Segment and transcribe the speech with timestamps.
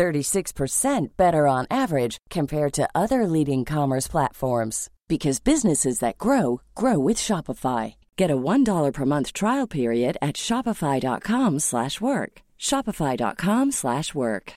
[0.00, 6.98] 36% better on average compared to other leading commerce platforms because businesses that grow grow
[6.98, 7.94] with Shopify.
[8.16, 12.32] Get a $1 per month trial period at shopify.com/work.
[12.58, 14.52] shopify.com/work.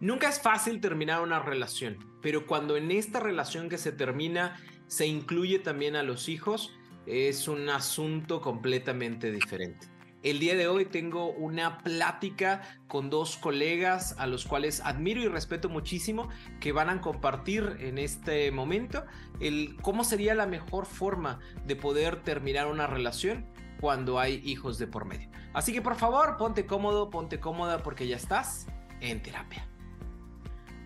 [0.00, 5.06] Nunca es fácil terminar una relación, pero cuando en esta relación que se termina se
[5.06, 6.70] incluye también a los hijos,
[7.06, 9.93] es un asunto completamente diferente.
[10.24, 15.28] El día de hoy tengo una plática con dos colegas a los cuales admiro y
[15.28, 19.04] respeto muchísimo que van a compartir en este momento
[19.40, 23.44] el cómo sería la mejor forma de poder terminar una relación
[23.82, 25.28] cuando hay hijos de por medio.
[25.52, 28.66] Así que por favor, ponte cómodo, ponte cómoda porque ya estás
[29.02, 29.68] en terapia.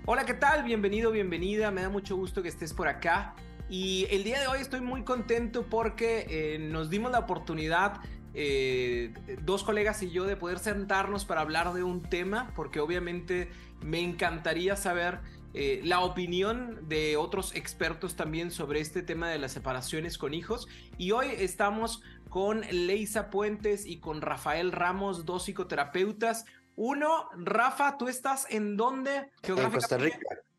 [0.04, 0.64] Hola, ¿qué tal?
[0.64, 1.70] Bienvenido, bienvenida.
[1.70, 3.36] Me da mucho gusto que estés por acá.
[3.70, 8.00] Y el día de hoy estoy muy contento porque eh, nos dimos la oportunidad
[8.34, 13.48] eh, dos colegas y yo de poder sentarnos para hablar de un tema, porque obviamente
[13.82, 15.20] me encantaría saber
[15.54, 20.68] eh, la opinión de otros expertos también sobre este tema de las separaciones con hijos.
[20.98, 26.44] Y hoy estamos con Leisa Puentes y con Rafael Ramos, dos psicoterapeutas.
[26.76, 29.30] Uno, Rafa, ¿tú estás en dónde?
[29.42, 30.18] En Costa Rica.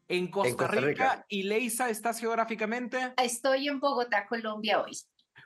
[0.09, 1.25] En Costa, Rica.
[1.29, 3.13] ¿Y Leisa, estás geográficamente?
[3.21, 4.97] Estoy en Bogotá, Colombia hoy.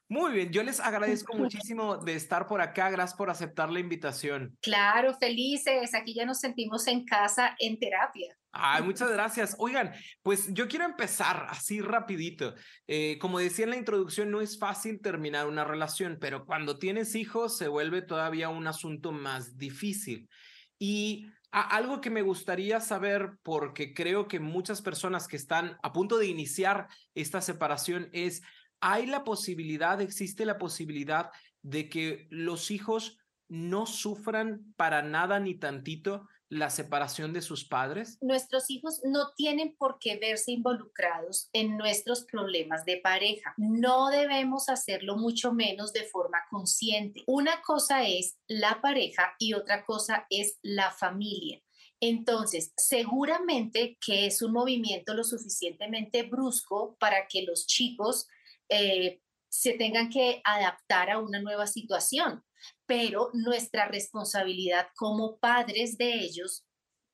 [0.09, 4.57] Muy bien, yo les agradezco muchísimo de estar por acá, gracias por aceptar la invitación.
[4.61, 8.35] Claro, felices, aquí ya nos sentimos en casa en terapia.
[8.51, 9.55] Ay, muchas gracias.
[9.57, 12.53] Oigan, pues yo quiero empezar así rapidito.
[12.87, 17.15] Eh, como decía en la introducción, no es fácil terminar una relación, pero cuando tienes
[17.15, 20.29] hijos se vuelve todavía un asunto más difícil.
[20.77, 26.17] Y algo que me gustaría saber, porque creo que muchas personas que están a punto
[26.17, 28.41] de iniciar esta separación es
[28.85, 33.17] hay la posibilidad, existe la posibilidad de que los hijos
[33.47, 38.17] no sufran para nada ni tantito la separación de sus padres?
[38.19, 43.53] Nuestros hijos no tienen por qué verse involucrados en nuestros problemas de pareja.
[43.55, 47.23] No debemos hacerlo mucho menos de forma consciente.
[47.25, 51.61] Una cosa es la pareja y otra cosa es la familia.
[52.01, 58.27] Entonces, seguramente que es un movimiento lo suficientemente brusco para que los chicos
[58.73, 62.43] eh, se tengan que adaptar a una nueva situación,
[62.87, 66.65] pero nuestra responsabilidad como padres de ellos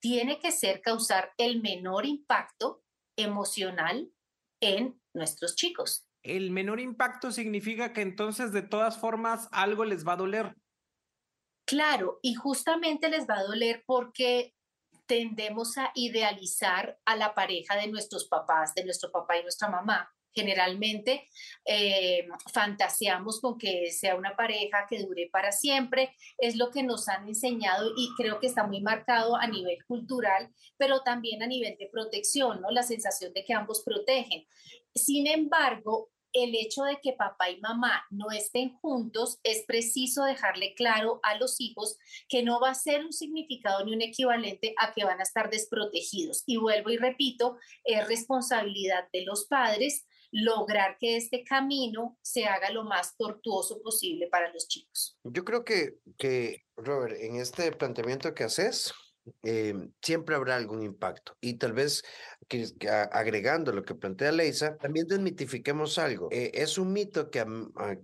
[0.01, 2.81] tiene que ser causar el menor impacto
[3.17, 4.09] emocional
[4.61, 6.07] en nuestros chicos.
[6.23, 10.55] El menor impacto significa que entonces de todas formas algo les va a doler.
[11.65, 14.55] Claro, y justamente les va a doler porque
[15.07, 20.09] tendemos a idealizar a la pareja de nuestros papás, de nuestro papá y nuestra mamá,
[20.33, 21.27] Generalmente
[21.65, 27.07] eh, fantaseamos con que sea una pareja que dure para siempre, es lo que nos
[27.07, 31.77] han enseñado y creo que está muy marcado a nivel cultural, pero también a nivel
[31.77, 32.71] de protección, ¿no?
[32.71, 34.45] La sensación de que ambos protegen.
[34.93, 40.73] Sin embargo, el hecho de que papá y mamá no estén juntos, es preciso dejarle
[40.75, 41.97] claro a los hijos
[42.27, 45.49] que no va a ser un significado ni un equivalente a que van a estar
[45.49, 46.43] desprotegidos.
[46.45, 52.71] Y vuelvo y repito, es responsabilidad de los padres lograr que este camino se haga
[52.71, 55.17] lo más tortuoso posible para los chicos.
[55.23, 58.93] Yo creo que, que Robert, en este planteamiento que haces,
[59.43, 61.35] eh, siempre habrá algún impacto.
[61.41, 62.03] Y tal vez
[62.47, 62.67] que,
[63.11, 66.29] agregando lo que plantea Leisa, también desmitifiquemos algo.
[66.31, 67.45] Eh, es un mito que,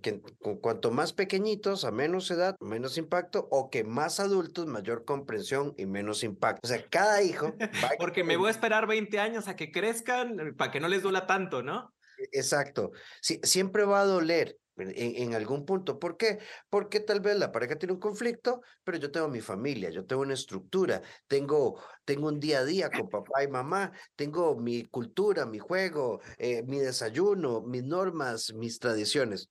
[0.02, 0.20] que
[0.60, 5.86] cuanto más pequeñitos, a menos edad, menos impacto, o que más adultos, mayor comprensión y
[5.86, 6.60] menos impacto.
[6.62, 7.54] O sea, cada hijo...
[7.98, 11.02] Porque me voy a esperar 20 años a que crezcan eh, para que no les
[11.02, 11.92] duela tanto, ¿no?
[12.18, 12.92] E, exacto.
[13.20, 15.98] siempre va a doler en, algún punto.
[15.98, 16.38] ¿Por qué?
[16.68, 20.22] Porque tal vez la pareja tiene un conflicto, pero yo tengo mi familia, yo tengo
[20.22, 25.46] una estructura, tengo, tengo un día a día con papá y mamá, tengo mi cultura,
[25.46, 29.50] mi juego, eh, mi desayuno, mis normas, mis tradiciones.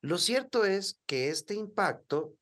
[0.00, 2.34] Lo cierto es que este impacto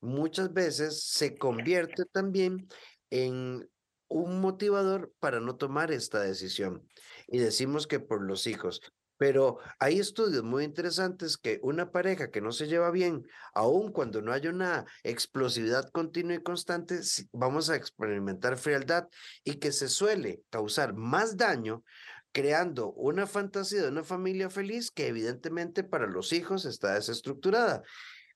[0.00, 2.68] muchas veces se convierte también
[3.10, 3.68] en
[4.08, 6.86] un motivador para no tomar esta decisión.
[7.28, 8.80] Y decimos que por los hijos.
[9.22, 13.24] Pero hay estudios muy interesantes que una pareja que no se lleva bien,
[13.54, 16.98] aun cuando no haya una explosividad continua y constante,
[17.30, 19.06] vamos a experimentar frialdad
[19.44, 21.84] y que se suele causar más daño
[22.32, 27.84] creando una fantasía de una familia feliz que evidentemente para los hijos está desestructurada.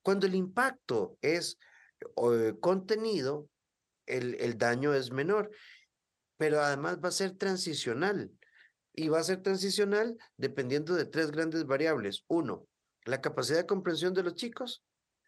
[0.02, 1.58] Cuando el impacto es
[2.00, 3.48] eh, contenido,
[4.06, 5.50] el, el daño es menor,
[6.36, 8.30] pero además va a ser transicional
[8.96, 12.24] y va a ser transicional dependiendo de tres grandes variables.
[12.26, 12.66] Uno,
[13.04, 14.82] la capacidad de comprensión de los chicos,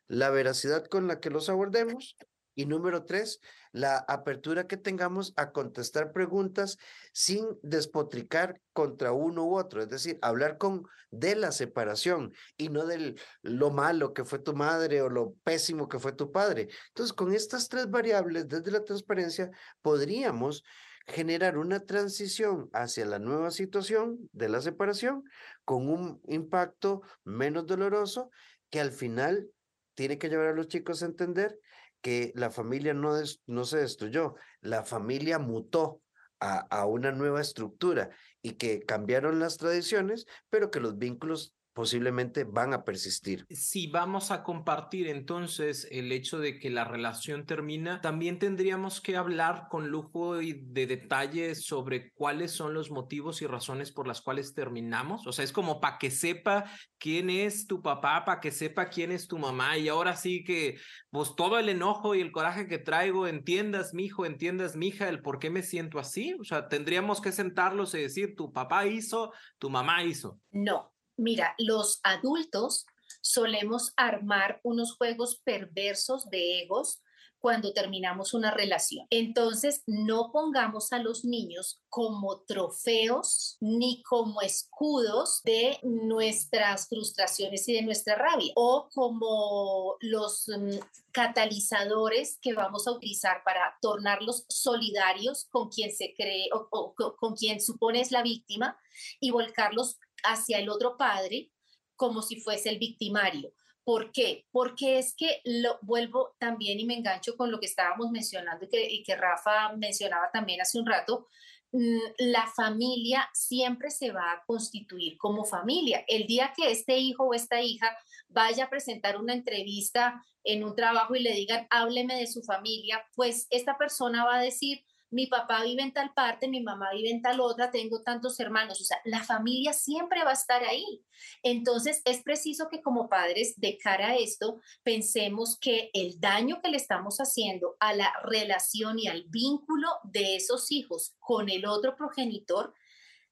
[0.09, 2.17] la veracidad con la que los abordemos
[2.55, 6.77] y número tres, la apertura que tengamos a contestar preguntas
[7.13, 12.85] sin despotricar contra uno u otro, es decir, hablar con de la separación y no
[12.85, 16.69] de lo malo que fue tu madre o lo pésimo que fue tu padre.
[16.89, 19.51] Entonces, con estas tres variables desde la transparencia
[19.81, 20.65] podríamos
[21.09, 25.25] generar una transición hacia la nueva situación de la separación
[25.65, 28.31] con un impacto menos doloroso
[28.71, 29.51] que al final
[29.95, 31.59] tiene que llevar a los chicos a entender
[32.03, 33.15] que la familia no,
[33.47, 36.03] no se destruyó, la familia mutó
[36.41, 38.11] a, a una nueva estructura
[38.43, 43.47] y que cambiaron las tradiciones, pero que los vínculos posiblemente van a persistir.
[43.51, 49.17] Si vamos a compartir entonces el hecho de que la relación termina, también tendríamos que
[49.17, 54.21] hablar con lujo y de detalle sobre cuáles son los motivos y razones por las
[54.21, 55.25] cuales terminamos.
[55.29, 56.65] O sea, es como para que sepa
[56.99, 60.79] quién es tu papá, para que sepa quién es tu mamá y ahora sí que
[61.11, 65.09] pues todo el enojo y el coraje que traigo, entiendas mi hijo, entiendas mi hija,
[65.09, 66.35] el por qué me siento así.
[66.41, 70.41] O sea, tendríamos que sentarlos y decir, tu papá hizo, tu mamá hizo.
[70.51, 72.87] No, Mira, los adultos
[73.21, 77.03] solemos armar unos juegos perversos de egos
[77.41, 79.07] cuando terminamos una relación.
[79.11, 87.75] Entonces, no pongamos a los niños como trofeos ni como escudos de nuestras frustraciones y
[87.75, 90.79] de nuestra rabia o como los mm,
[91.13, 97.61] catalizadores que vamos a utilizar para tornarlos solidarios con quien se cree o, con quien
[97.61, 98.79] supones la víctima
[99.21, 101.51] y volcarlos hacia el otro padre
[101.97, 103.53] como si fuese el victimario.
[103.85, 104.47] ¿Por qué?
[104.51, 108.69] Porque es que lo vuelvo también y me engancho con lo que estábamos mencionando y
[108.69, 111.27] que, y que Rafa mencionaba también hace un rato.
[111.73, 116.05] Mm, la familia siempre se va a constituir como familia.
[116.07, 117.97] El día que este hijo o esta hija
[118.29, 123.05] vaya a presentar una entrevista en un trabajo y le digan, hábleme de su familia,
[123.15, 127.11] pues esta persona va a decir, mi papá vive en tal parte, mi mamá vive
[127.11, 131.03] en tal otra, tengo tantos hermanos, o sea, la familia siempre va a estar ahí.
[131.43, 136.71] Entonces, es preciso que como padres, de cara a esto, pensemos que el daño que
[136.71, 141.97] le estamos haciendo a la relación y al vínculo de esos hijos con el otro
[141.97, 142.75] progenitor,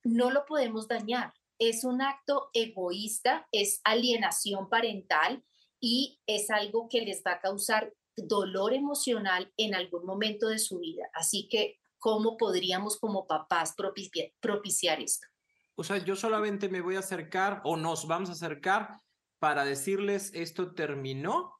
[0.02, 1.34] no lo podemos dañar.
[1.58, 5.42] Es un acto egoísta, es alienación parental
[5.80, 10.78] y es algo que les va a causar dolor emocional en algún momento de su
[10.78, 11.08] vida.
[11.14, 15.26] Así que, ¿cómo podríamos como papás propiciar, esto?
[15.74, 19.00] O sea, yo solamente me voy a acercar o nos vamos a acercar
[19.38, 21.52] para decirles esto terminó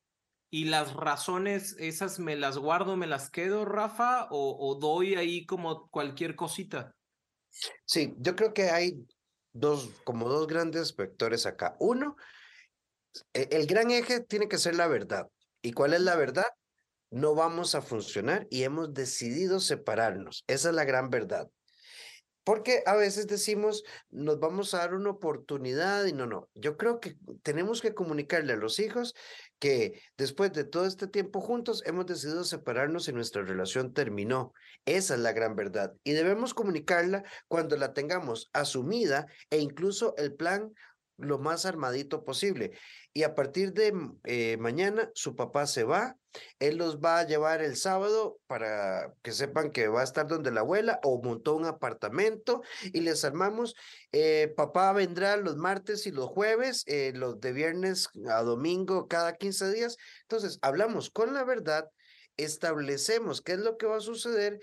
[0.51, 5.45] y las razones esas me las guardo, me las quedo, Rafa, o, o doy ahí
[5.45, 6.95] como cualquier cosita.
[7.85, 9.07] Sí, yo creo que hay
[9.53, 11.77] dos, como dos grandes vectores acá.
[11.81, 12.17] Uno,
[13.33, 15.29] e, el gran eje tiene que ser la verdad.
[15.67, 16.47] ¿Y cuál es la verdad?
[17.11, 20.45] No vamos a funcionar y hemos decidido separarnos.
[20.47, 21.51] Esa es la gran verdad.
[22.45, 26.49] Porque a veces decimos, nos vamos a dar una oportunidad y no, no.
[26.55, 29.17] Yo creo que tenemos que comunicarle a los hijos
[29.59, 34.53] que después de todo este tiempo juntos hemos decidido separarnos y nuestra relación terminó.
[34.85, 35.95] Esa es la gran verdad.
[36.05, 40.73] Y debemos comunicarla cuando la tengamos asumida e incluso el plan
[41.17, 42.73] lo más armadito posible.
[43.13, 46.17] Y a partir de mm, eh, mañana su papá se va,
[46.59, 50.51] él los va a llevar el sábado para que sepan que va a estar donde
[50.51, 53.75] la abuela o montó un apartamento y les armamos.
[54.13, 59.35] Eh, papá vendrá los martes y los jueves, eh, los de viernes a domingo cada
[59.35, 59.97] 15 días.
[60.23, 61.89] Entonces, hablamos con la verdad,
[62.37, 64.61] establecemos qué es lo que va a suceder,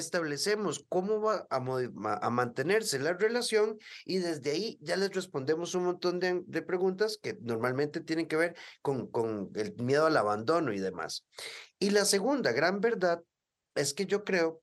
[0.00, 6.18] establecemos cómo va a, mantenerse la relación y desde ahí ya les respondemos un montón
[6.20, 11.26] de, preguntas que normalmente tienen que ver con, el miedo al abandono y demás.
[11.78, 13.22] Y la segunda gran verdad
[13.74, 14.62] es que yo creo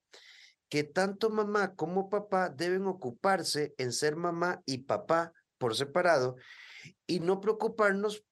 [0.69, 6.35] que tanto mamá como papá deben ocuparse en ser mamá y papá por separado
[7.05, 8.23] y no preocuparnos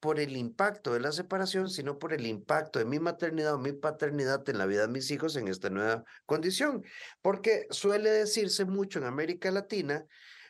[0.00, 3.72] por el impacto de la separación, sino por el impacto de mi maternidad o mi
[3.72, 6.84] paternidad en la vida de mis hijos en esta nueva condición.
[7.22, 10.04] Porque suele decirse mucho en América Latina,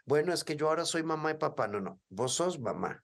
[0.05, 1.69] bueno, es que yo ahora soy mamá y papá.
[1.69, 3.03] No, no, vos sos mamá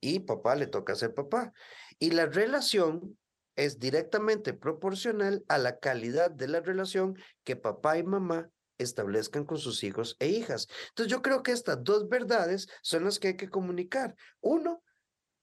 [0.00, 1.52] y papá le toca ser papá.
[1.98, 3.18] Y la relación
[3.56, 9.58] es directamente proporcional a la calidad de la relación que papá y mamá establezcan con
[9.58, 10.68] sus hijos e hijas.
[10.90, 14.14] Entonces yo creo que estas dos verdades son las que hay que comunicar.
[14.40, 14.82] Uno,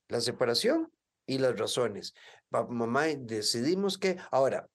[0.07, 0.91] la separación
[1.25, 2.13] y las razones.
[2.49, 4.69] Papá, mamá, decidimos que, ahora,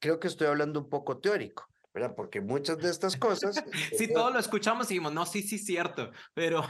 [0.00, 2.14] creo que estoy hablando un poco teórico, ¿verdad?
[2.16, 3.56] Porque muchas de estas cosas...
[3.96, 6.62] sí, eh, todo lo escuchamos y decimos, no, sí, sí, cierto, pero...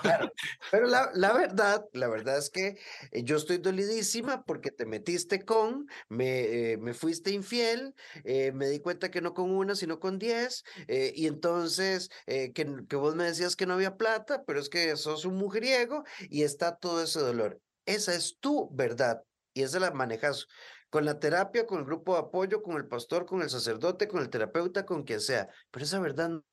[0.71, 2.79] pero la, la, verdad, la verdad es que
[3.11, 8.81] eh, yo estoy dolidísima porque te metiste con, me, eh, me fuiste infiel, me di
[8.81, 12.53] cuenta que no con una, sino con diez, y entonces que,
[12.89, 16.43] que vos me decías que no había plata, pero es que sos un mujeriego y
[16.43, 17.61] está todo ese dolor.
[17.89, 19.23] Esa es tu verdad
[19.55, 20.47] y esa la manejas
[20.91, 24.21] con la terapia, con el grupo de apoyo, con el pastor, con el sacerdote, con
[24.21, 25.49] el terapeuta, con quien sea.
[25.71, 26.45] Pero esa verdad no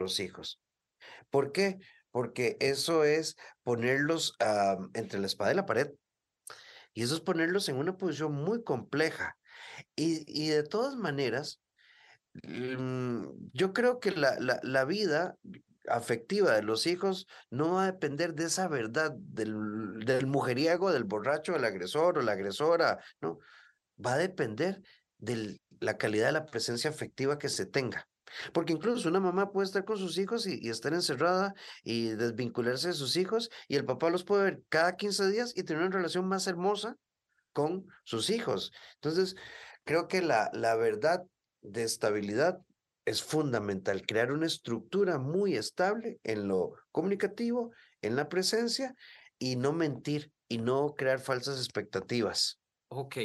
[0.00, 0.60] los hijos.
[1.30, 1.78] ¿Por qué?
[2.10, 4.34] Porque eso es ponerlos
[4.94, 5.92] entre la espada y la pared.
[6.92, 9.36] Y eso es ponerlos en una posición muy compleja.
[9.94, 11.62] Y, y de todas maneras,
[12.42, 15.36] mm, yo creo que la, la vida,
[15.90, 21.04] afectiva de los hijos no va a depender de esa verdad del, del mujeriego, del
[21.04, 23.38] borracho, del agresor o la agresora, no,
[24.04, 24.82] va a depender
[25.18, 28.08] de la calidad de la presencia afectiva que se tenga.
[28.52, 32.94] Porque incluso una mamá puede estar con sus hijos y, estar encerrada y desvincularse de
[32.94, 36.28] sus hijos y el papá los puede ver cada 15 días y tener una relación
[36.28, 36.96] más hermosa
[37.52, 38.72] con sus hijos.
[38.94, 39.34] Entonces,
[39.84, 41.24] creo que la, la verdad
[41.62, 42.60] de estabilidad
[43.08, 47.72] es fundamental crear una estructura muy estable en lo comunicativo,
[48.02, 48.94] en la presencia
[49.38, 52.60] y no mentir y no crear falsas expectativas.
[52.88, 53.16] Ok,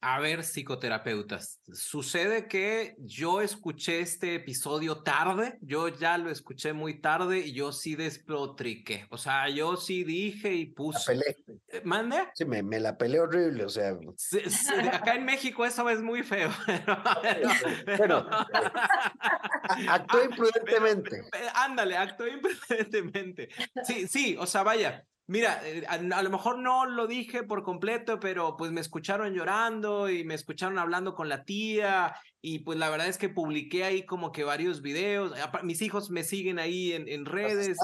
[0.00, 7.00] a ver, psicoterapeutas, sucede que yo escuché este episodio tarde, yo ya lo escuché muy
[7.00, 9.06] tarde y yo sí despotriqué.
[9.10, 11.16] O sea, yo sí dije y puse.
[11.16, 11.36] La peleé.
[11.68, 12.28] Eh, ¿Mande?
[12.34, 13.96] Sí, me, me, la peleé horrible, o sea.
[14.92, 16.50] acá en México eso es muy feo.
[17.86, 18.28] Pero,
[19.88, 21.22] actué imprudentemente.
[21.54, 23.48] ándale, actué imprudentemente.
[23.82, 28.18] Sí, sí, o sea, vaya, Mira, eh, a, lo mejor no lo dije por completo,
[28.18, 32.88] pero pues me escucharon llorando y me escucharon hablando con la tía y pues la
[32.88, 35.34] verdad es que publiqué ahí como que varios videos.
[35.62, 37.76] Mis hijos me siguen ahí en, en redes.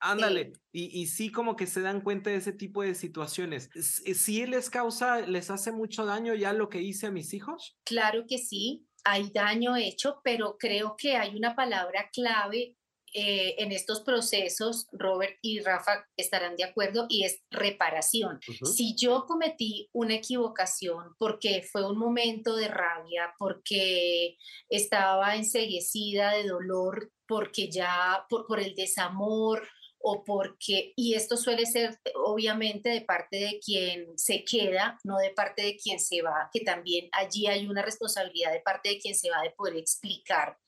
[0.00, 0.52] Ándale.
[0.72, 3.70] Y, y sí como que se dan cuenta de ese tipo de situaciones.
[3.74, 7.76] ¿Sí les causa, les hace mucho daño ya lo que hice a mis hijos?
[7.84, 12.74] Claro que sí, hay daño hecho, pero creo que hay una palabra clave
[13.16, 18.40] eh, en estos procesos, Robert y Rafa estarán de acuerdo, y es reparación.
[18.64, 24.36] Si yo cometí una equivocación porque fue un momento de rabia, porque
[24.68, 29.62] estaba enseguecida de dolor, porque ya por, por el desamor
[30.00, 35.30] o porque, y esto suele ser obviamente de parte de quien se queda, no de
[35.30, 39.14] parte de quien se va, que también allí hay una responsabilidad de parte de quien
[39.14, 40.58] se va de poder explicar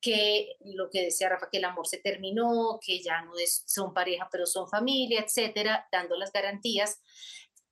[0.00, 3.32] que lo que decía Rafa, que el amor se terminó, que ya no
[3.66, 7.00] son pareja, pero son familia, etcétera, dando las garantías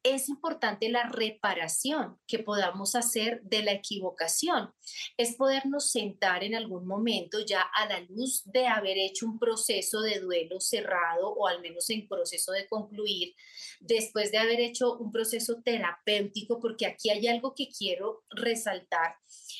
[0.02, 4.72] es importante la reparación que podamos hacer de la equivocación.
[5.16, 10.00] Es podernos sentar en algún momento ya a la luz de haber hecho un proceso
[10.00, 13.34] de duelo cerrado o al menos en proceso de concluir,
[13.80, 19.16] después de haber hecho un proceso terapéutico, porque aquí hay algo que quiero resaltar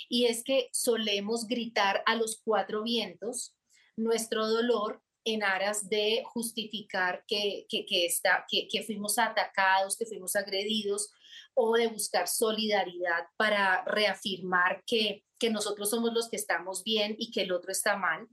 [0.08, 3.56] y es que solemos gritar a los cuatro vientos
[3.96, 10.37] nuestro dolor en aras de justificar que, que, está, que, que fuimos atacados, que fuimos
[10.37, 11.11] agredidos,
[11.55, 17.31] o de buscar solidaridad para reafirmar que, que nosotros somos los que estamos bien y
[17.31, 18.29] que el otro está mal.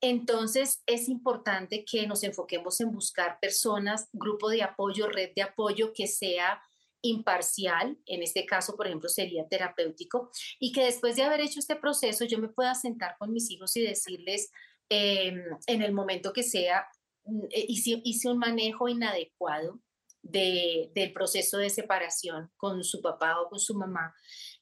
[0.00, 5.92] Entonces es importante que nos enfoquemos en buscar personas, grupo de apoyo, red de apoyo
[5.92, 6.60] que sea
[7.00, 11.76] imparcial, en este caso, por ejemplo, sería terapéutico, y que después de haber hecho este
[11.76, 14.50] proceso yo me pueda sentar con mis hijos y decirles,
[14.88, 16.86] Em, en el momento que sea,
[17.24, 19.80] mm, eh, hice, hice un manejo inadecuado
[20.22, 24.14] de, del proceso de separación con su papá o con su mamá.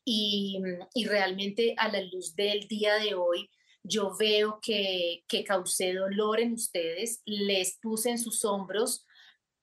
[0.05, 3.51] Y, mm, y, realmente a la luz del día de hoy,
[3.85, 9.07] yo veo que, que causé dolor en ustedes, les puse en sus hombros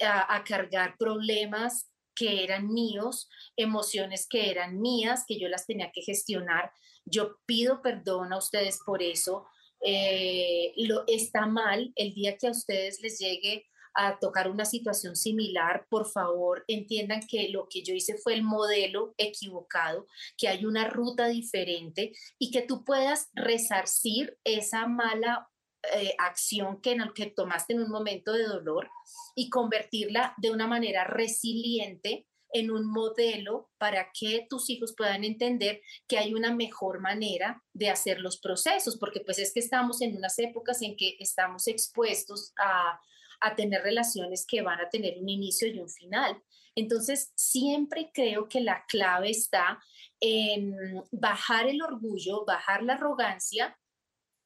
[0.02, 1.90] a cargar problemas
[2.20, 6.72] que eran míos, emociones que eran mías, que yo las tenía que gestionar.
[7.06, 9.46] Yo pido perdón a ustedes por eso,
[9.82, 15.16] eh, lo, está mal el día que a ustedes les llegue a tocar una situación
[15.16, 20.08] similar, por favor entiendan que lo que yo hice fue el modelo equivocado,
[20.38, 25.50] que hay una ruta diferente y que tú puedas resarcir esa mala
[25.94, 28.90] eh, acción que, que tomaste en un momento de dolor
[29.36, 35.82] y convertirla de una manera resiliente en un modelo para que tus hijos puedan entender
[36.08, 40.16] que hay una mejor manera de hacer los procesos, porque pues es que estamos en
[40.18, 43.00] unas épocas en que estamos expuestos a,
[43.42, 46.42] a tener relaciones que van a tener un inicio y un final.
[46.76, 49.80] Entonces, siempre creo que la clave está
[50.20, 50.76] en
[51.12, 53.78] bajar el orgullo, bajar la arrogancia,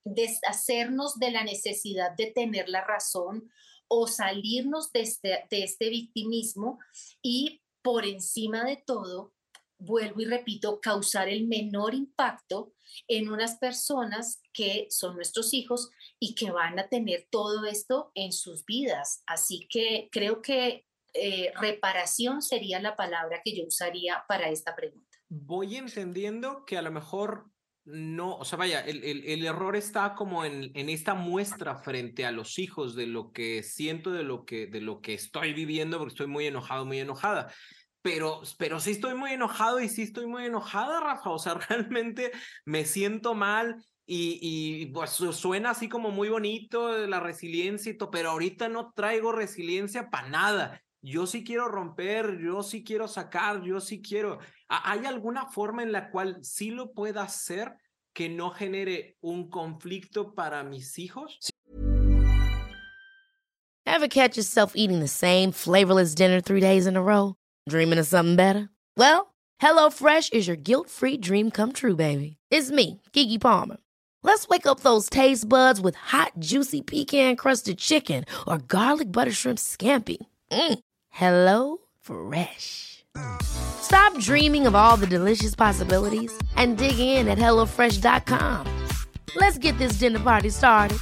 [0.06, 3.50] deshacernos de la necesidad de tener la razón
[3.88, 6.80] o salirnos de este, de este victimismo
[7.22, 9.34] y por encima de todo,
[9.78, 12.74] vuelvo y repito, causar el menor impacto
[13.08, 18.32] en unas personas que son nuestros hijos y que van a tener todo esto en
[18.32, 19.24] sus vidas.
[19.28, 25.18] Así que creo que eh, reparación sería la palabra que yo usaría para esta pregunta.
[25.30, 27.53] Voy entendiendo que a lo mejor
[27.86, 32.32] no, o sea, vaya, el, el, error está como en, en, esta muestra frente a
[32.32, 36.14] los hijos de lo que siento, de lo que, de lo que estoy viviendo, porque
[36.14, 37.54] estoy muy enojado, muy enojada.
[38.02, 41.30] Pero, pero sí estoy muy enojado y sí estoy muy enojada, Rafa.
[41.30, 42.32] O sea, realmente
[42.66, 48.12] me siento mal y, y pues suena así como muy bonito la resiliencia y todo,
[48.12, 50.82] pero ahorita no traigo resiliencia para nada.
[51.02, 54.40] Yo sí quiero romper, yo sí quiero sacar, yo sí quiero.
[54.70, 57.76] ¿Hay alguna forma en la cual sí lo pueda hacer
[58.14, 61.40] que no genere un conflicto para mis hijos?
[63.86, 67.36] Ever catch yourself eating the same flavorless dinner three days in a row?
[67.70, 68.70] Dreaming of something better?
[68.98, 72.38] Well, HelloFresh is your guilt-free dream come true, baby.
[72.50, 73.78] It's me, Kiki Palmer.
[74.24, 79.60] Let's wake up those taste buds with hot, juicy pecan-crusted chicken or garlic butter shrimp
[79.60, 80.18] scampi.
[80.52, 80.80] Mm.
[81.10, 83.03] Hello Fresh.
[83.42, 88.68] Stop dreaming of all the delicious possibilities and dig in at HelloFresh.com.
[89.36, 90.98] Let's get this dinner party started.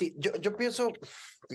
[0.00, 0.92] Yo, yo pienso,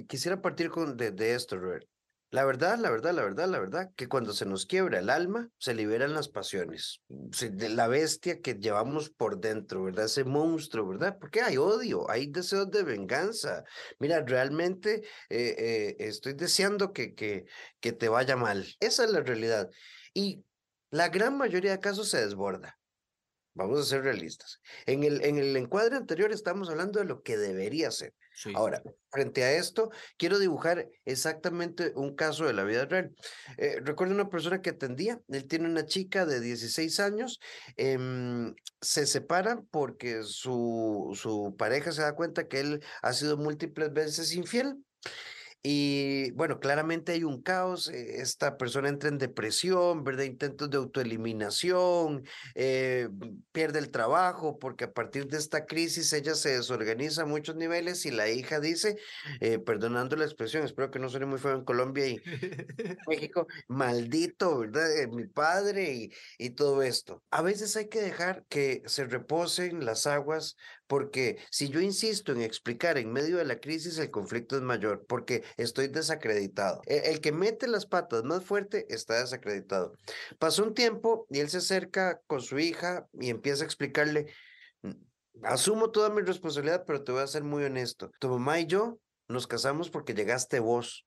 [0.08, 1.86] quisiera partir con, de, de esto, Robert.
[2.32, 5.50] La verdad, la verdad, la verdad, la verdad, que cuando se nos quiebra el alma,
[5.58, 7.02] se liberan las pasiones.
[7.08, 10.06] De la bestia que llevamos por dentro, ¿verdad?
[10.06, 11.18] Ese monstruo, ¿verdad?
[11.20, 13.64] Porque hay odio, hay deseos de venganza.
[13.98, 17.46] Mira, realmente eh, eh, estoy deseando que, que,
[17.80, 18.64] que te vaya mal.
[18.80, 19.68] Esa es la realidad.
[20.14, 20.44] Y
[20.92, 22.78] la gran mayoría de casos se desborda.
[23.56, 24.62] Vamos a ser realistas.
[24.86, 28.14] En el, en el encuadre anterior estamos hablando de lo que debería ser.
[28.56, 33.14] Ahora, frente a esto, quiero dibujar exactamente un caso de la vida real.
[33.58, 37.40] Eh, recuerdo una persona que atendía, él tiene una chica de 16 años,
[37.78, 43.92] em, se separan porque su, su pareja se da cuenta que él ha sido múltiples
[43.92, 44.78] veces infiel
[45.62, 50.24] y bueno, claramente hay un caos, eh, esta persona entra en depresión, ¿verdad?
[50.24, 52.24] Intentos de autoeliminación,
[52.56, 53.10] eh,
[53.52, 58.06] pierde el trabajo porque a partir de esta crisis ella se desorganiza a muchos niveles
[58.06, 58.96] y la hija dice,
[59.42, 62.22] eh, perdonando la expresión, espero que no suene muy feo en Colombia y
[63.08, 64.88] México, maldito, ¿verdad?
[65.12, 67.22] mi padre y, y todo esto.
[67.32, 70.56] A veces hay que dejar que se reposen las aguas
[70.90, 75.06] porque si yo insisto en explicar en medio de la crisis, el conflicto es mayor,
[75.06, 76.82] porque estoy desacreditado.
[76.88, 79.94] E, el, que mete las patas más fuerte está desacreditado.
[80.40, 84.34] Pasó un tiempo y él se acerca con su hija y empieza a explicarle,
[85.44, 88.10] asumo toda mi responsabilidad, pero te voy a ser muy honesto.
[88.20, 91.06] Tu mamá y yo nos casamos porque llegaste vos.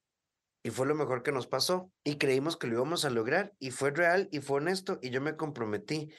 [0.62, 1.90] Y fue lo mejor que nos pasó.
[2.05, 3.53] Y creímos que lo íbamos a lograr.
[3.59, 5.01] Y fue real y fue honesto.
[5.03, 6.14] Y yo me comprometí.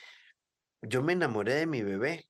[0.82, 2.28] Yo me enamoré de mi bebé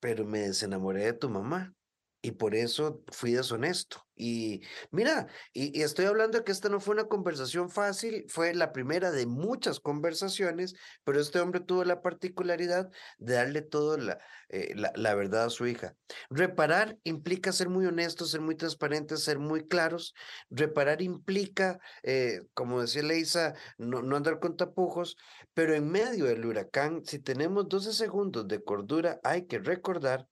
[0.00, 1.74] pero me desenamoré de tu mamá
[2.20, 4.04] y por eso fui deshonesto.
[4.16, 8.72] Y mira, y, estoy hablando de que esta no fue una conversación fácil, fue la
[8.72, 14.92] primera de muchas conversaciones, pero este hombre tuvo la particularidad de darle toda eh, la,
[14.96, 15.94] la, verdad a su hija.
[16.30, 20.14] Reparar implica ser muy honestos, ser muy transparentes, ser muy claros.
[20.50, 25.16] Reparar implica, eh, como decía Leisa, no, no andar con tapujos,
[25.54, 30.26] pero en medio del huracán, si tenemos 12 segundos de cordura, hay que recordar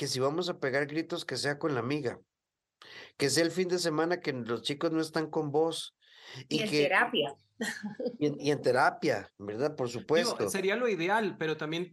[0.00, 2.18] que si vamos a pegar gritos, que sea con la amiga,
[3.18, 5.94] que sea el fin de semana que los chicos no están con vos.
[6.48, 7.34] Y, en terapia.
[8.18, 9.76] Y en, terapia, ¿verdad?
[9.76, 10.48] Por supuesto.
[10.48, 11.92] sería lo ideal, pero también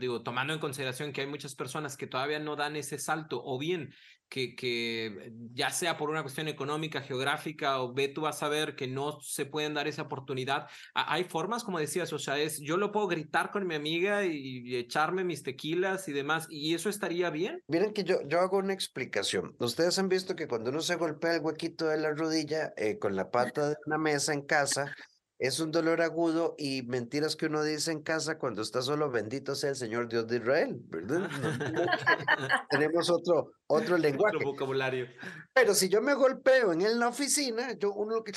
[0.00, 3.60] digo, tomando en consideración que hay muchas personas que todavía no dan ese salto, o
[3.60, 3.94] bien
[4.28, 8.74] que, que, ya sea por una cuestión económica, geográfica, o ve tú vas a ver
[8.76, 10.66] que no se pueden dar esa oportunidad.
[10.94, 14.76] Hay formas, como decías, o sea, es, yo lo puedo gritar con mi amiga y,
[14.76, 17.62] echarme mis tequilas y demás, y eso estaría bien.
[17.68, 19.54] Miren que yo, yo hago una explicación.
[19.58, 23.16] Ustedes han visto que cuando uno se golpea el huequito de la rodilla eh, con
[23.16, 24.94] la pata de una mesa en casa,
[25.38, 29.54] es un dolor agudo y mentiras que uno dice en casa cuando está solo, bendito
[29.54, 31.28] sea el Señor Dios de Israel, ¿verdad?
[32.70, 34.36] tenemos otro, otro lenguaje.
[34.36, 35.08] Otro vocabulario.
[35.52, 38.32] Pero si yo me golpeo en la oficina, yo uno que,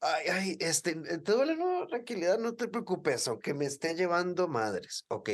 [0.00, 5.04] ay, ay, este, te duele, no, tranquilidad, no te preocupes, aunque me esté llevando madres.
[5.08, 5.30] Ok,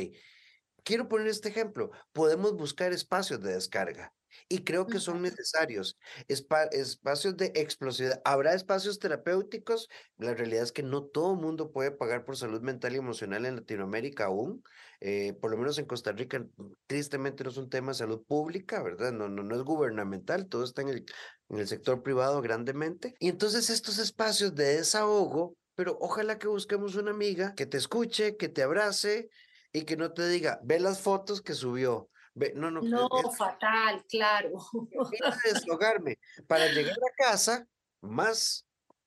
[0.83, 1.89] quiero poner este ejemplo.
[2.11, 4.13] Podemos buscar espacios de descarga
[4.47, 8.21] y creo que son necesarios espacios de explosividad.
[8.25, 9.89] Habrá espacios terapéuticos.
[10.17, 13.45] La realidad es que no todo el mundo puede pagar por salud mental y emocional
[13.45, 14.63] en Latinoamérica aún.
[15.01, 16.45] Eh, por lo menos en Costa Rica,
[16.85, 19.13] tristemente no es un tema de salud pública, ¿verdad?
[19.13, 21.05] No, no, no es gubernamental, todo está en el,
[21.49, 23.15] en el sector privado grandemente.
[23.19, 28.35] Y entonces estos espacios de desahogo, pero ojalá que busquemos una amiga que te escuche,
[28.35, 29.29] que te abrace
[29.71, 32.09] y que no te diga, ve las fotos que subió
[32.55, 34.51] no, no, no fatal, claro.
[35.43, 37.67] deshogarme para llegar a casa
[38.01, 38.65] más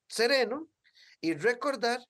[0.09, 0.69] sereno
[1.21, 2.01] y recordar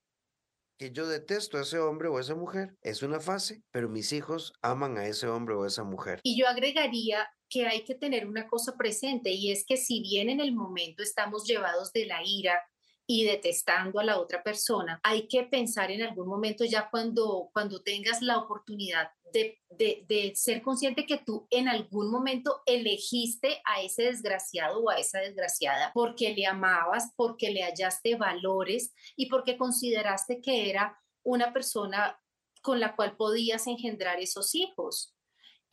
[0.78, 2.76] que yo detesto a ese hombre o a esa mujer.
[2.82, 6.20] Es una fase, pero mis hijos aman a ese hombre o a esa mujer.
[6.24, 10.30] Y yo agregaría que hay que tener una cosa presente y es que si bien
[10.30, 12.58] en el momento estamos llevados de la ira,
[13.06, 17.82] y detestando a la otra persona, hay que pensar en algún momento ya cuando, cuando
[17.82, 24.04] tengas la oportunidad de, de, ser consciente que tú en algún momento elegiste a ese
[24.04, 30.40] desgraciado o a esa desgraciada porque le amabas, porque le hallaste valores y porque consideraste
[30.40, 32.18] que era una persona
[32.62, 35.11] con la cual podías engendrar esos hijos.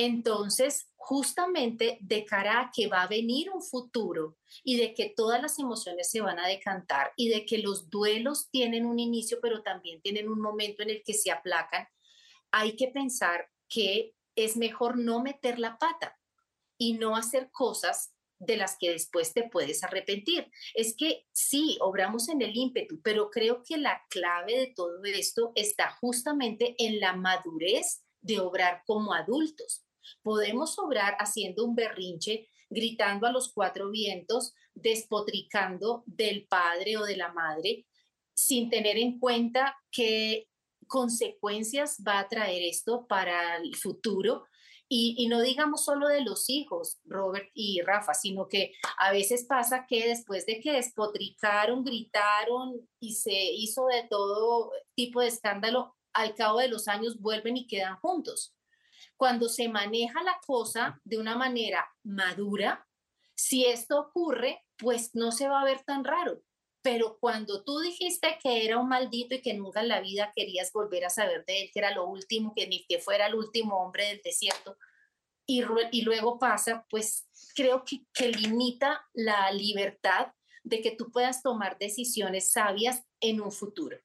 [0.01, 5.41] Entonces, justamente de cara a que va a venir un futuro y de que todas
[5.41, 9.61] las emociones se van a decantar y de que los duelos tienen un inicio, pero
[9.61, 11.85] también tienen un momento en el que se aplacan,
[12.49, 16.17] hay que pensar que es mejor no meter la pata
[16.77, 20.49] y no hacer cosas de las que después te puedes arrepentir.
[20.75, 25.51] Es que sí, obramos en el ímpetu, pero creo que la clave de todo esto
[25.55, 29.85] está justamente en la madurez de obrar como adultos
[30.21, 37.17] Podemos obrar haciendo un berrinche, gritando a los cuatro vientos, despotricando del padre o de
[37.17, 37.85] la madre,
[38.33, 40.47] sin tener en cuenta qué
[40.87, 44.45] consecuencias va a traer esto para el futuro.
[44.91, 49.85] Y, no digamos solo de los hijos, Robert y Rafa, sino que a veces pasa
[49.87, 56.33] que después de que despotricaron, gritaron y se hizo de todo tipo de escándalo, al
[56.33, 58.55] cabo de los años vuelven y quedan juntos.
[59.19, 62.87] Cuando se maneja la cosa de una manera madura,
[63.35, 66.41] si esto ocurre, pues no se va a ver tan raro.
[66.81, 70.71] Pero cuando tú dijiste que era un maldito y que nunca en la vida querías
[70.71, 73.83] volver a saber de él, que era lo último, que ni que fuera el último
[73.83, 74.77] hombre del desierto,
[75.45, 80.27] y, y luego pasa, pues creo que, que limita la libertad
[80.63, 83.97] de que tú puedas tomar decisiones sabias en un futuro.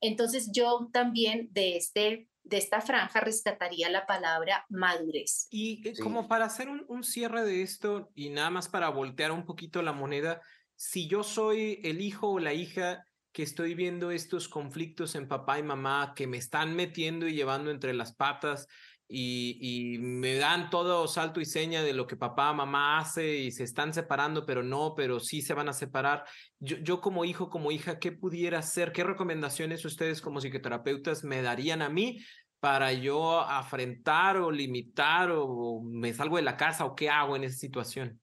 [0.00, 5.48] Entonces yo también de este de esta franja rescataría la palabra madurez.
[5.50, 9.82] Y como para hacer un, cierre de esto y nada más para voltear un poquito
[9.82, 10.40] la moneda,
[10.76, 15.58] si yo soy el hijo o la hija que estoy viendo estos conflictos en papá
[15.58, 18.68] y mamá que me están metiendo y llevando entre las patas
[19.08, 23.64] y, me dan todo salto y seña de lo que papá, mamá hace y se
[23.64, 26.24] están separando, pero no, pero sí se van a separar.
[26.58, 28.92] Yo, yo como hijo, como hija, ¿qué pudiera hacer?
[28.92, 32.18] ¿Qué recomendaciones ustedes como psicoterapeutas me darían a mí
[32.60, 37.44] para yo afrentar o limitar o me salgo de la casa o qué hago en
[37.44, 38.20] esa situación?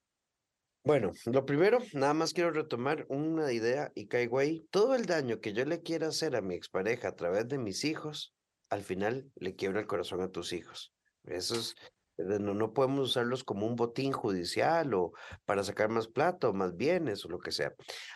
[0.86, 4.67] Bueno, lo primero, nada más quiero retomar una idea y caigo ahí.
[4.69, 7.86] Todo el daño que yo le quiera hacer a mi expareja a través de mis
[7.86, 8.34] hijos,
[8.74, 10.92] al final le quiebra el corazón a tus hijos.
[11.26, 11.76] Eso es,
[12.18, 15.14] eh, no, no podemos usarlos como un botín judicial o
[15.46, 17.74] para sacar más plata o más bienes o lo que sea.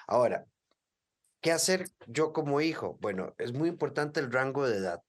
[0.07, 0.45] Ahora,
[1.41, 2.97] ¿qué hacer yo como hijo?
[2.99, 5.01] Bueno, es muy importante el rango de edad.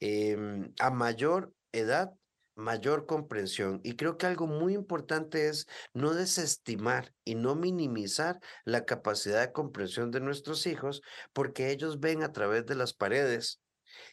[0.00, 2.14] Em, a mayor edad,
[2.54, 3.80] mayor comprensión.
[3.84, 9.52] Y creo que algo muy importante es no desestimar y no minimizar la capacidad de
[9.52, 11.02] comprensión de nuestros hijos,
[11.34, 13.60] porque ellos ven a través de las paredes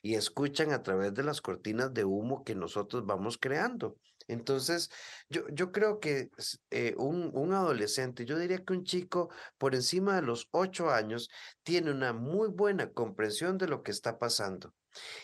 [0.01, 3.97] y escuchan a través de las cortinas de humo que nosotros vamos creando.
[4.27, 4.89] Entonces,
[5.29, 6.29] yo, yo creo que
[6.69, 11.29] eh, un, un adolescente, yo diría que un chico por encima de los ocho años,
[11.63, 14.73] tiene una muy buena comprensión de lo que está pasando.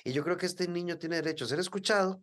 [0.04, 2.22] Y yo creo que este niño tiene derecho a ser escuchado,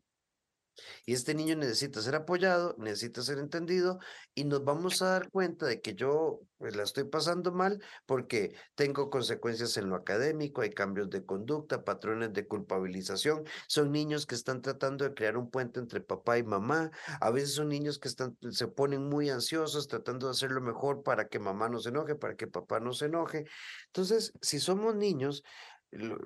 [1.05, 3.99] Y este niño necesita ser apoyado, necesita ser entendido
[4.35, 8.55] y nos vamos a dar cuenta de que yo pues, la estoy pasando mal porque
[8.75, 13.45] tengo consecuencias en lo académico, hay cambios de conducta, patrones de culpabilización.
[13.67, 16.91] Son niños que están tratando de crear un puente entre papá y mamá.
[17.21, 21.03] A veces son niños que están, se ponen muy ansiosos tratando de hacer lo mejor
[21.03, 23.45] para que mamá no se enoje, para que papá no se enoje.
[23.87, 25.43] Entonces, si somos niños,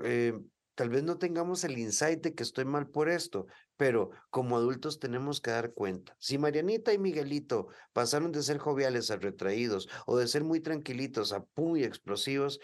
[0.05, 0.35] eh,
[0.75, 4.99] tal vez no tengamos el insight de que estoy mal por esto, pero como adultos
[4.99, 6.17] tenemos que dar cuenta.
[6.19, 11.33] Si Marianita y Miguelito pasaron de ser joviales a retraídos o de ser muy tranquilitos
[11.33, 12.61] a muy explosivos,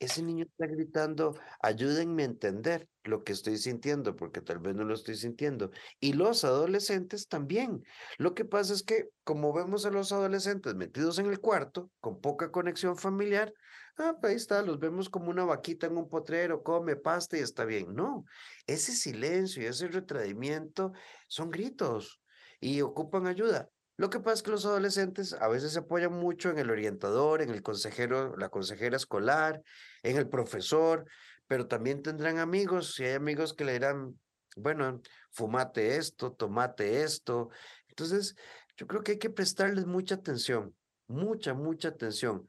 [0.00, 4.84] ese niño está gritando, ayúdenme a entender lo que estoy sintiendo, porque tal vez no
[4.84, 5.70] lo estoy sintiendo.
[6.00, 7.84] Y los adolescentes también.
[8.16, 12.20] Lo que pasa es que, como vemos a los adolescentes metidos en el cuarto, con
[12.22, 13.52] poca conexión familiar,
[13.98, 17.40] ah, pues ahí está, los vemos como una vaquita en un potrero, come pasta y
[17.40, 17.94] está bien.
[17.94, 18.24] No,
[18.66, 20.92] ese silencio y ese retraimiento
[21.28, 22.20] son gritos
[22.60, 23.68] y ocupan ayuda.
[23.96, 27.42] Lo que pasa es que los adolescentes a veces se apoyan mucho en el orientador,
[27.42, 29.62] en el consejero, la consejera escolar,
[30.02, 31.04] en el profesor,
[31.46, 34.18] pero también tendrán amigos, y hay amigos que le dirán,
[34.56, 37.50] bueno, fumate esto, tomate esto.
[37.88, 38.36] Entonces,
[38.76, 40.74] yo creo que hay que prestarles mucha atención,
[41.06, 42.46] mucha, mucha atención,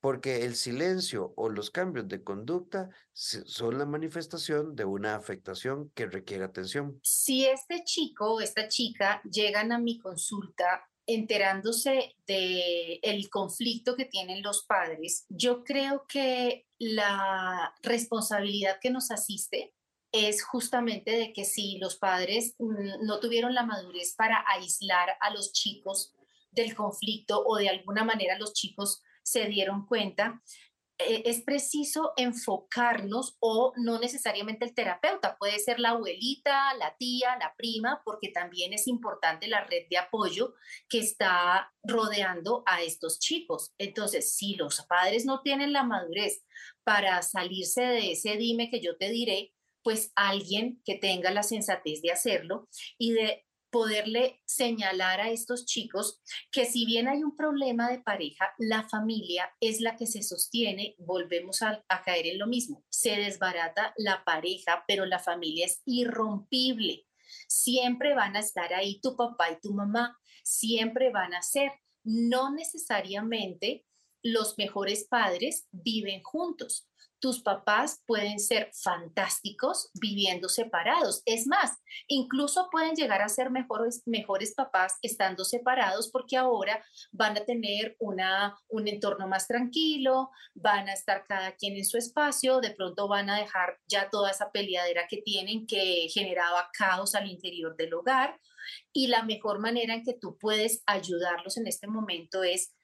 [0.00, 6.06] porque el silencio o los cambios de conducta son la manifestación de una afectación que
[6.06, 6.98] requiere atención.
[7.02, 14.04] Si este chico o esta chica llegan a mi consulta enterándose de el conflicto que
[14.04, 19.74] tienen los padres, yo creo que la responsabilidad que nos asiste
[20.12, 25.30] es justamente de que si los padres mm, no tuvieron la madurez para aislar a
[25.30, 26.14] los chicos
[26.50, 30.42] del conflicto o de alguna manera los chicos se dieron cuenta,
[30.98, 37.36] eh, es preciso enfocarnos o no necesariamente el terapeuta, puede ser la abuelita, la tía,
[37.38, 40.54] la prima, porque también es importante la red de apoyo
[40.88, 43.72] que está rodeando a estos chicos.
[43.78, 46.44] Entonces, si los padres no tienen la madurez
[46.84, 52.02] para salirse de ese dime que yo te diré, pues alguien que tenga la sensatez
[52.02, 57.90] de hacerlo y de poderle señalar a estos chicos que si bien hay un problema
[57.90, 62.84] de pareja, la familia es la que se sostiene, volvemos a, caer en lo mismo,
[62.88, 67.06] se desbarata la pareja, pero la familia es irrompible.
[67.46, 72.52] Siempre van a estar ahí tu papá y tu mamá, siempre van a ser, no
[72.52, 73.84] necesariamente
[74.22, 76.89] los mejores padres viven juntos
[77.20, 81.22] tus papás pueden ser fantásticos viviendo separados.
[81.26, 81.78] Es más,
[82.08, 87.96] incluso pueden llegar a ser mejores, mejores papás estando separados porque ahora van a tener
[87.98, 93.06] una, un entorno más tranquilo, van a estar cada quien en su espacio, de pronto
[93.06, 97.94] van a dejar ya toda esa peleadera que tienen que generaba caos al interior del
[97.94, 98.40] hogar.
[98.92, 102.74] Y la mejor manera en que tú puedes ayudarlos en este momento es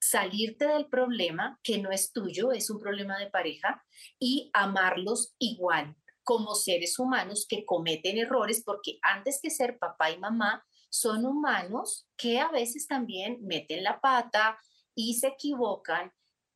[0.00, 3.84] salirte del problema que no es tuyo, es un problema de pareja,
[4.18, 10.18] y amarlos igual como seres humanos que cometen errores, porque antes que ser papá y
[10.18, 14.58] mamá, son humanos que a veces también meten la pata
[14.94, 16.12] y se equivocan,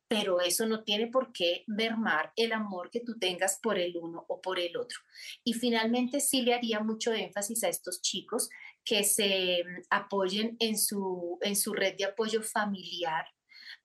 [0.07, 4.25] pero eso no tiene por qué mermar el amor que tú tengas por el uno
[4.27, 4.99] o por el otro.
[5.43, 8.49] Y finalmente sí le haría mucho énfasis a estos chicos
[8.83, 13.25] que se mm, apoyen en su, en su red de apoyo familiar,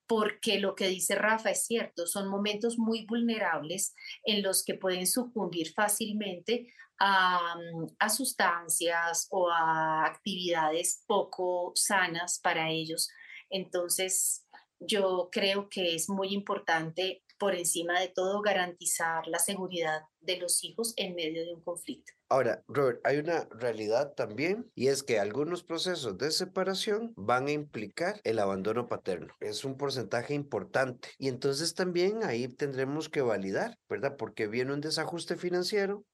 [0.09, 3.95] porque lo que dice Rafa es cierto, son momentos muy vulnerables
[4.25, 12.71] en los que pueden sucumbir fácilmente a, mm, sustancias o a actividades poco sanas para
[12.71, 13.11] ellos.
[13.51, 14.47] Entonces,
[14.81, 20.65] yo creo que es muy importante, por encima de todo, garantizar la seguridad de los
[20.65, 22.13] hijos en medio de un conflicto.
[22.29, 27.53] Ahora, Robert, hay una realidad también y es que algunos procesos de separación van a
[27.53, 29.35] implicar el abandono paterno.
[29.41, 34.17] Es un porcentaje importante y entonces también ahí tendremos que validar, ¿verdad?
[34.19, 36.05] Porque viene un desajuste financiero,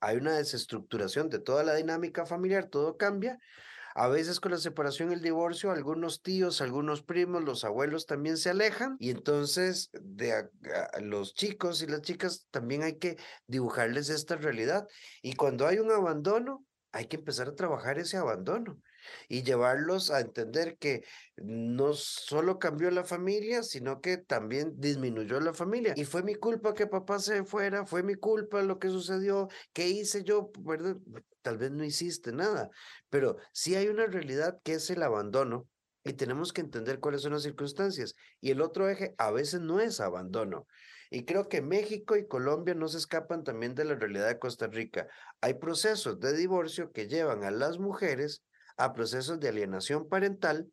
[0.00, 3.38] hay una desestructuración de toda la dinámica familiar, todo cambia
[3.94, 8.36] a veces con la separación y el divorcio, algunos tíos, algunos primos, los abuelos también
[8.36, 10.48] se alejan y entonces de
[11.00, 14.86] los chicos y las chicas también hay que dibujarles esta realidad.
[15.22, 18.78] Y cuando hay un abandono, hay que empezar a trabajar ese abandono
[19.28, 21.02] y llevarlos a entender que
[21.36, 25.94] no solo cambió la familia, sino que también disminuyó la familia.
[25.96, 29.88] Y fue mi culpa que papá se fuera, fue mi culpa lo que sucedió, ¿qué
[29.88, 30.50] hice yo?
[30.60, 30.96] ¿Verdad?
[31.42, 32.70] Tal vez no hiciste nada,
[33.10, 35.68] pero sí hay una realidad que es el abandono
[36.04, 38.14] y tenemos que entender cuáles son las circunstancias.
[38.40, 40.66] Y el otro eje a veces no es abandono,
[41.10, 44.66] Y creo que México y Colombia no se escapan también de la realidad de Costa
[44.66, 45.08] Rica.
[45.42, 48.42] Hay procesos de divorcio que llevan a las mujeres
[48.78, 50.72] a procesos de alienación parental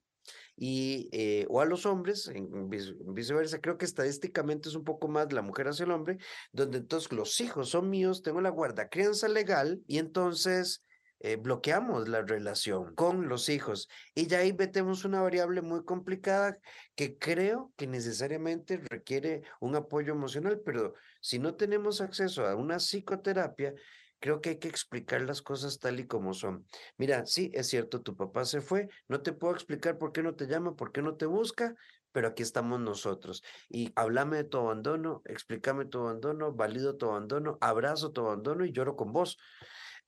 [0.62, 5.32] y, eh, o a los hombres, en, viceversa, creo que estadísticamente es un poco más
[5.32, 6.18] la mujer hacia el hombre,
[6.52, 10.84] donde entonces los hijos son míos, tengo la guarda crianza legal y entonces
[11.22, 13.88] eh, bloqueamos la relación con los hijos.
[14.14, 16.58] Y ya ahí metemos una variable muy complicada
[16.94, 22.80] que creo que necesariamente requiere un apoyo emocional, pero si no tenemos acceso a una
[22.80, 23.74] psicoterapia,
[24.20, 26.66] creo que hay que explicar las cosas tal y como son.
[26.98, 30.36] Mira, sí, es cierto, tu papá se fue, no te puedo explicar por qué no
[30.36, 31.76] te llama, por qué no te busca,
[32.12, 33.44] pero aquí estamos nosotros.
[33.70, 38.72] Y háblame de tu abandono, explícame tu abandono, valido tu abandono, abrazo tu abandono y
[38.72, 39.38] lloro con vos.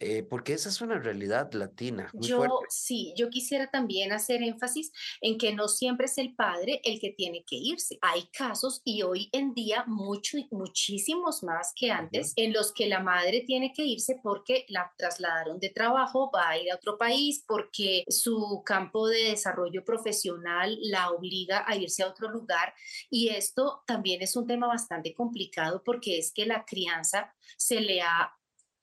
[0.03, 2.09] Eh, porque esa es una realidad latina.
[2.13, 6.99] yo sí, yo quisiera también hacer énfasis en que no siempre es el padre el
[6.99, 7.99] que tiene que irse.
[8.01, 12.99] Hay casos y hoy en día mucho, muchísimos más que antes en los que la
[12.99, 17.43] madre tiene que irse porque la trasladaron de trabajo, va a ir a otro país
[17.47, 22.73] porque su campo de desarrollo profesional la obliga a irse a otro lugar
[23.11, 28.01] y esto también es un tema bastante complicado porque es que la crianza se le
[28.01, 28.35] ha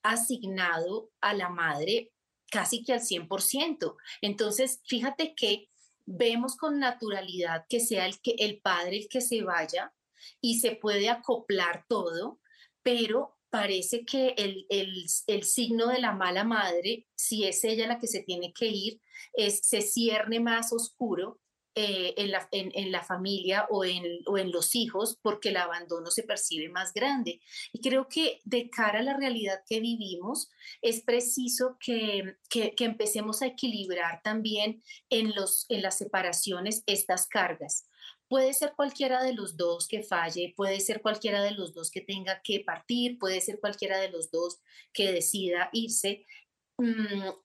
[0.03, 2.11] asignado a la madre
[2.49, 3.95] casi que al 100%.
[4.21, 5.69] Entonces, fíjate que
[6.05, 9.93] vemos con naturalidad que sea el, que, el padre el que se vaya
[10.41, 12.39] y se puede acoplar todo,
[12.81, 18.07] pero parece que el, el, signo de la mala madre, si es ella la que
[18.07, 19.01] se tiene que ir,
[19.33, 21.39] es, se cierne más oscuro
[21.75, 26.09] eh, en, la, en, la, familia o en, o en los hijos porque el abandono
[26.09, 27.41] se percibe más grande.
[27.71, 30.49] Y creo que de cara a la realidad que vivimos,
[30.81, 37.87] es preciso que, que, empecemos a equilibrar también en, los, en las separaciones estas cargas.
[38.27, 42.01] Puede ser cualquiera de los dos que falle, puede ser cualquiera de los dos que
[42.01, 44.59] tenga que partir, puede ser cualquiera de los dos
[44.93, 46.25] que decida irse,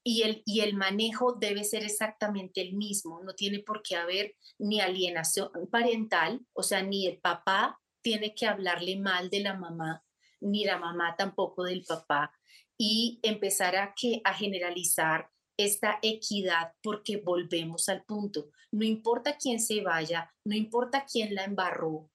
[0.04, 4.36] y, el, y el manejo debe ser exactamente el mismo, no tiene por qué haber
[4.58, 10.04] ni alienación parental, o sea, ni el papá tiene que hablarle mal de la mamá,
[10.40, 12.32] ni la mamá tampoco del papá,
[12.78, 18.50] y empezar a, que, a generalizar esta equidad porque volvemos al punto.
[18.72, 22.10] No importa quién se vaya, no importa quién la embarró,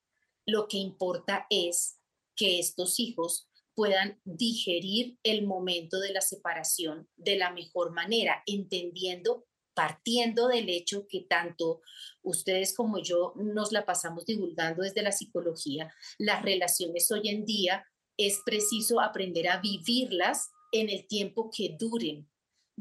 [0.46, 1.98] lo que importa es
[2.36, 3.49] que estos hijos
[3.80, 11.06] puedan digerir el momento de la separación de la mejor manera, entendiendo, partiendo del hecho
[11.08, 11.80] que tanto
[12.20, 17.86] ustedes como yo nos la pasamos divulgando desde la psicología, las relaciones hoy en día
[18.18, 22.29] es preciso aprender a vivirlas en el tiempo que duren,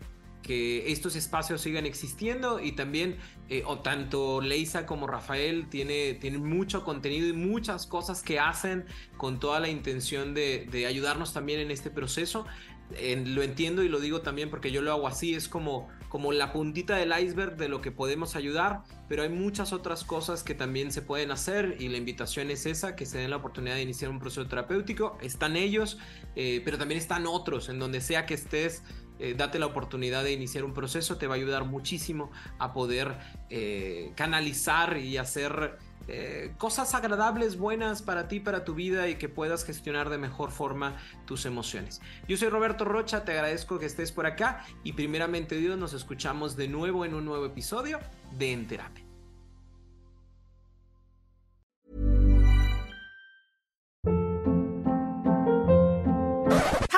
[0.42, 3.16] que estos espacios sigan existiendo y también
[3.48, 8.84] eh, o tanto Leisa como Rafael tiene, tienen mucho contenido y muchas cosas que hacen
[9.16, 12.46] con toda la intención de, ayudarnos también en este proceso.
[12.90, 16.52] lo entiendo y lo digo también porque yo lo hago así, es como, como la
[16.52, 20.92] puntita del iceberg de lo que podemos ayudar, pero hay muchas otras cosas que también
[20.92, 24.10] se pueden hacer y la invitación es esa, que se den la oportunidad de iniciar
[24.10, 25.18] un proceso terapéutico.
[25.20, 25.98] Están ellos,
[26.36, 28.84] eh, pero también están otros, en donde sea que estés,
[29.20, 33.18] eh, date la oportunidad de iniciar un proceso, te va a ayudar muchísimo a poder
[33.50, 39.28] eh, canalizar y hacer eh, cosas agradables, buenas para ti, para tu vida y que
[39.28, 40.96] puedas gestionar de mejor forma
[41.26, 42.00] tus emociones.
[42.26, 46.56] Yo soy Roberto Rocha, te agradezco que estés por acá y primeramente Dios nos escuchamos
[46.56, 48.00] de nuevo en un nuevo episodio
[48.38, 49.04] de En Terapia.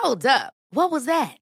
[0.03, 1.42] Hold?